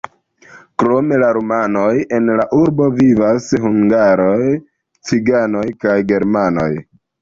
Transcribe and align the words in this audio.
Krom 0.83 1.11
rumanoj, 1.37 1.91
en 2.19 2.33
la 2.41 2.47
urbo 2.63 2.89
vivas 2.97 3.53
hungaroj, 3.69 4.35
ciganoj 5.13 5.67
kaj 5.87 5.99
germanoj. 6.15 6.73